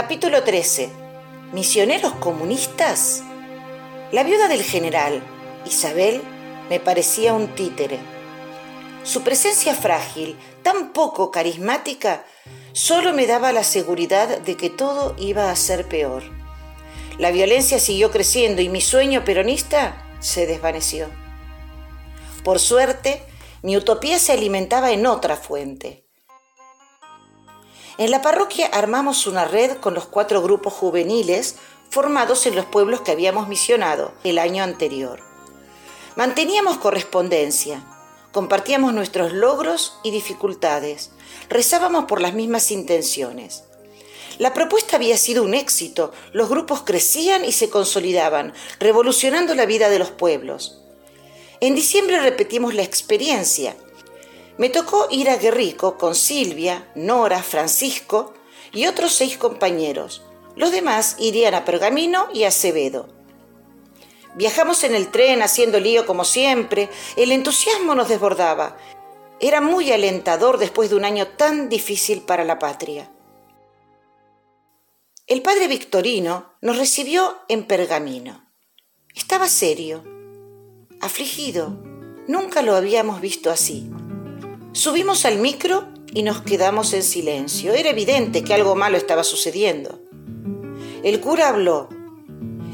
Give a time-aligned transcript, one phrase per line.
[0.00, 0.90] Capítulo 13.
[1.52, 3.24] ¿Misioneros comunistas?
[4.12, 5.20] La viuda del general,
[5.66, 6.22] Isabel,
[6.70, 7.98] me parecía un títere.
[9.02, 12.24] Su presencia frágil, tan poco carismática,
[12.72, 16.22] solo me daba la seguridad de que todo iba a ser peor.
[17.18, 21.08] La violencia siguió creciendo y mi sueño peronista se desvaneció.
[22.44, 23.24] Por suerte,
[23.62, 26.07] mi utopía se alimentaba en otra fuente.
[27.98, 31.56] En la parroquia armamos una red con los cuatro grupos juveniles
[31.90, 35.20] formados en los pueblos que habíamos misionado el año anterior.
[36.14, 37.84] Manteníamos correspondencia,
[38.30, 41.10] compartíamos nuestros logros y dificultades,
[41.48, 43.64] rezábamos por las mismas intenciones.
[44.38, 49.88] La propuesta había sido un éxito, los grupos crecían y se consolidaban, revolucionando la vida
[49.88, 50.82] de los pueblos.
[51.60, 53.74] En diciembre repetimos la experiencia.
[54.58, 58.34] Me tocó ir a Guerrico con Silvia, Nora, Francisco
[58.72, 60.22] y otros seis compañeros.
[60.56, 63.08] Los demás irían a Pergamino y a Acevedo.
[64.34, 66.90] Viajamos en el tren haciendo lío como siempre.
[67.16, 68.76] El entusiasmo nos desbordaba.
[69.40, 73.12] Era muy alentador después de un año tan difícil para la patria.
[75.28, 78.50] El padre Victorino nos recibió en Pergamino.
[79.14, 80.02] Estaba serio,
[81.00, 81.76] afligido.
[82.26, 83.88] Nunca lo habíamos visto así.
[84.78, 87.72] Subimos al micro y nos quedamos en silencio.
[87.72, 89.98] Era evidente que algo malo estaba sucediendo.
[91.02, 91.88] El cura habló.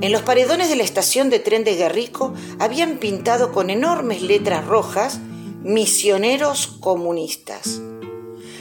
[0.00, 4.64] En los paredones de la estación de tren de Guerrico habían pintado con enormes letras
[4.64, 5.18] rojas
[5.64, 7.80] misioneros comunistas.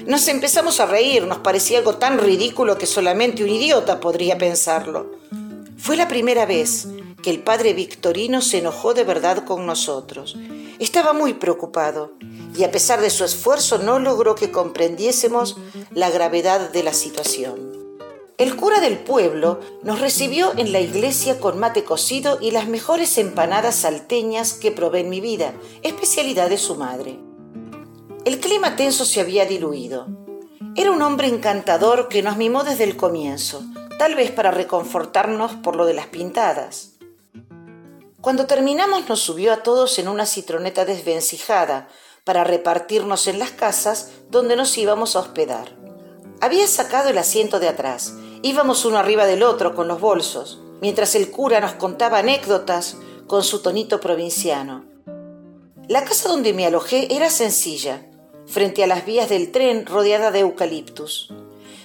[0.08, 5.12] Nos empezamos a reír, nos parecía algo tan ridículo que solamente un idiota podría pensarlo.
[5.78, 6.88] Fue la primera vez
[7.28, 10.38] que el padre Victorino se enojó de verdad con nosotros.
[10.80, 12.14] Estaba muy preocupado
[12.56, 15.58] y a pesar de su esfuerzo no logró que comprendiésemos
[15.92, 17.74] la gravedad de la situación.
[18.38, 23.18] El cura del pueblo nos recibió en la iglesia con mate cocido y las mejores
[23.18, 27.20] empanadas salteñas que probé en mi vida, especialidad de su madre.
[28.24, 30.08] El clima tenso se había diluido.
[30.78, 33.64] Era un hombre encantador que nos mimó desde el comienzo,
[34.00, 36.94] tal vez para reconfortarnos por lo de las pintadas.
[38.28, 41.88] Cuando terminamos nos subió a todos en una citroneta desvencijada
[42.26, 45.78] para repartirnos en las casas donde nos íbamos a hospedar.
[46.42, 48.16] Había sacado el asiento de atrás.
[48.42, 53.46] Íbamos uno arriba del otro con los bolsos, mientras el cura nos contaba anécdotas con
[53.46, 54.84] su tonito provinciano.
[55.88, 58.12] La casa donde me alojé era sencilla,
[58.46, 61.34] frente a las vías del tren rodeada de eucaliptus.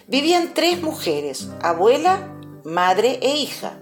[0.09, 3.79] Vivían tres mujeres, abuela, madre e hija.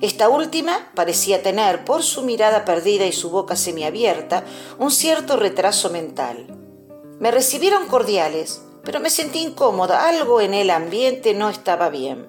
[0.00, 4.44] Esta última parecía tener, por su mirada perdida y su boca semiabierta,
[4.78, 6.46] un cierto retraso mental.
[7.18, 12.28] Me recibieron cordiales, pero me sentí incómoda, algo en el ambiente no estaba bien.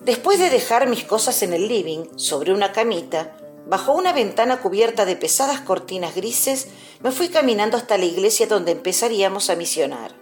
[0.00, 3.36] Después de dejar mis cosas en el living, sobre una camita,
[3.66, 6.68] bajo una ventana cubierta de pesadas cortinas grises,
[7.00, 10.14] me fui caminando hasta la iglesia donde empezaríamos a misionar.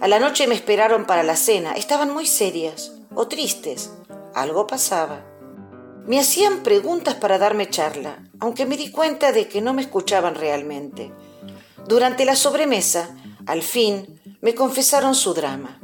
[0.00, 1.72] A la noche me esperaron para la cena.
[1.72, 3.92] Estaban muy serias o tristes.
[4.34, 5.35] Algo pasaba.
[6.06, 10.36] Me hacían preguntas para darme charla, aunque me di cuenta de que no me escuchaban
[10.36, 11.12] realmente.
[11.88, 15.80] Durante la sobremesa, al fin, me confesaron su drama.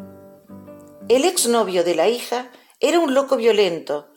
[1.08, 4.10] El exnovio de la hija era un loco violento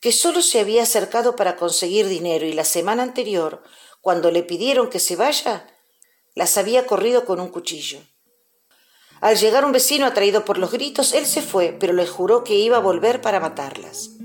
[0.00, 3.64] que solo se había acercado para conseguir dinero y la semana anterior,
[4.00, 5.66] cuando le pidieron que se vaya,
[6.36, 7.98] las había corrido con un cuchillo.
[9.20, 12.54] Al llegar un vecino atraído por los gritos, él se fue, pero le juró que
[12.54, 14.17] iba a volver para matarlas.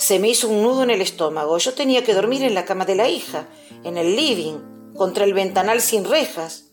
[0.00, 1.58] Se me hizo un nudo en el estómago.
[1.58, 3.48] Yo tenía que dormir en la cama de la hija,
[3.84, 6.70] en el living, contra el ventanal sin rejas.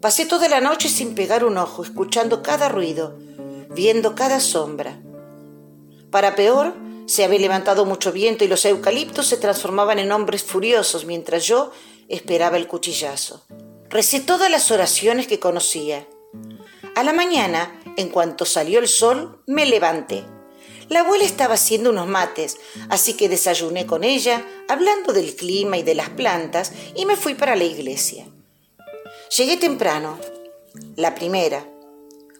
[0.00, 3.18] Pasé toda la noche sin pegar un ojo, escuchando cada ruido,
[3.74, 5.02] viendo cada sombra.
[6.12, 6.74] Para peor,
[7.06, 11.72] se había levantado mucho viento y los eucaliptos se transformaban en hombres furiosos mientras yo
[12.06, 13.42] esperaba el cuchillazo.
[13.90, 16.06] Recé todas las oraciones que conocía.
[16.94, 20.24] A la mañana, en cuanto salió el sol, me levanté.
[20.88, 22.56] La abuela estaba haciendo unos mates,
[22.88, 27.34] así que desayuné con ella, hablando del clima y de las plantas, y me fui
[27.34, 28.26] para la iglesia.
[29.36, 30.18] Llegué temprano,
[30.96, 31.66] la primera.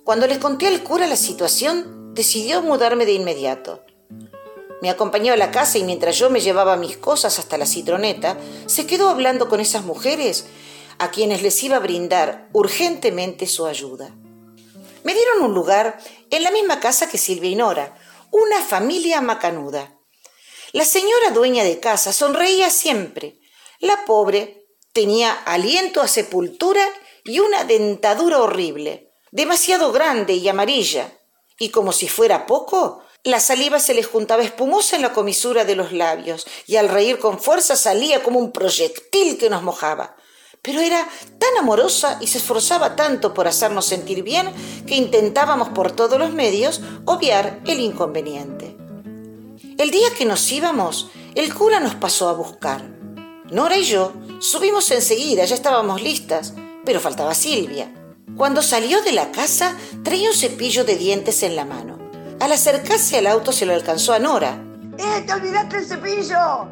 [0.03, 3.83] Cuando les conté al cura la situación, decidió mudarme de inmediato.
[4.81, 8.39] Me acompañó a la casa y mientras yo me llevaba mis cosas hasta la citroneta,
[8.67, 10.47] se quedó hablando con esas mujeres
[10.99, 14.11] a quienes les iba a brindar urgentemente su ayuda.
[15.05, 15.99] Me dieron un lugar
[16.31, 17.98] en la misma casa que Silvia y Nora,
[18.31, 19.99] una familia macanuda.
[20.73, 23.41] La señora dueña de casa sonreía siempre.
[23.81, 26.83] La pobre tenía aliento a sepultura
[27.25, 31.15] y una dentadura horrible, demasiado grande y amarilla,
[31.61, 35.75] Y como si fuera poco, la saliva se les juntaba espumosa en la comisura de
[35.75, 40.15] los labios, y al reír con fuerza salía como un proyectil que nos mojaba.
[40.63, 41.07] Pero era
[41.39, 44.53] tan amorosa y se esforzaba tanto por hacernos sentir bien
[44.87, 48.77] que intentábamos por todos los medios obviar el inconveniente.
[49.79, 52.83] El día que nos íbamos, el cura nos pasó a buscar.
[53.51, 57.93] Nora y yo subimos enseguida, ya estábamos listas, pero faltaba Silvia.
[58.37, 61.99] Cuando salió de la casa, traía un cepillo de dientes en la mano.
[62.41, 64.63] Al acercarse al auto se lo alcanzó a Nora.
[64.99, 66.69] ¡Eh, te olvidaste el cepillo!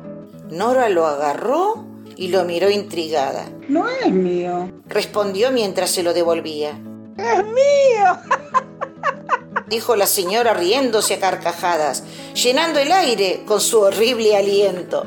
[0.50, 1.85] Nora lo agarró
[2.16, 3.46] y lo miró intrigada.
[3.68, 4.70] No es mío.
[4.88, 6.70] Respondió mientras se lo devolvía.
[7.16, 8.18] ¡Es mío!
[9.68, 12.04] Dijo la señora riéndose a carcajadas,
[12.34, 15.04] llenando el aire con su horrible aliento.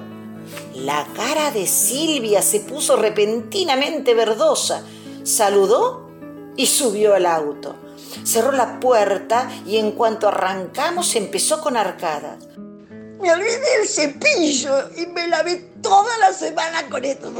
[0.75, 4.83] La cara de Silvia se puso repentinamente verdosa.
[5.23, 6.09] Saludó
[6.55, 7.75] y subió al auto.
[8.23, 12.47] Cerró la puerta y en cuanto arrancamos empezó con arcadas.
[13.19, 17.31] Me olvidé el cepillo y me lavé toda la semana con esto.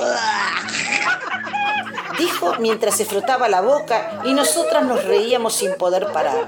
[2.17, 6.47] Dijo mientras se frotaba la boca y nosotras nos reíamos sin poder parar.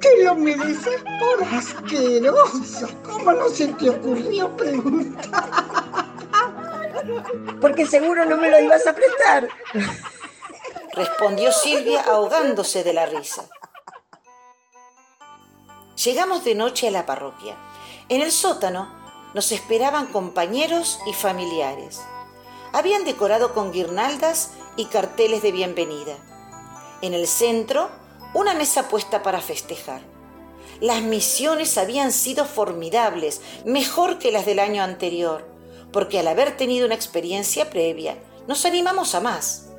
[0.00, 2.88] ¡Que lo mereces por asqueroso!
[3.02, 5.44] ¿Cómo no se te ocurrió preguntar?
[7.60, 9.48] Porque seguro no me lo ibas a prestar.
[10.92, 13.44] Respondió Silvia ahogándose de la risa.
[16.04, 17.56] Llegamos de noche a la parroquia.
[18.08, 18.88] En el sótano
[19.34, 22.00] nos esperaban compañeros y familiares.
[22.72, 26.16] Habían decorado con guirnaldas y carteles de bienvenida.
[27.02, 27.90] En el centro,
[28.32, 30.02] una mesa puesta para festejar.
[30.80, 35.44] Las misiones habían sido formidables, mejor que las del año anterior,
[35.92, 38.16] porque al haber tenido una experiencia previa,
[38.46, 39.70] nos animamos a más.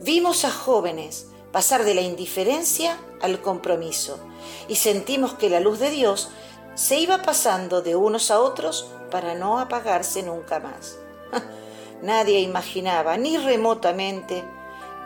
[0.00, 4.18] Vimos a jóvenes pasar de la indiferencia al compromiso
[4.66, 6.30] y sentimos que la luz de Dios
[6.74, 10.98] se iba pasando de unos a otros para no apagarse nunca más.
[12.02, 14.44] Nadie imaginaba ni remotamente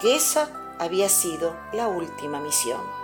[0.01, 0.49] que esa
[0.79, 2.98] había sido la última misión.